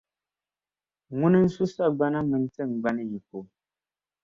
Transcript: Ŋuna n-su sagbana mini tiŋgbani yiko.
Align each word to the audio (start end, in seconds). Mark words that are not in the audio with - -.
Ŋuna 1.17 1.39
n-su 1.45 1.63
sagbana 1.75 2.19
mini 2.29 2.47
tiŋgbani 2.55 3.03
yiko. 3.11 3.39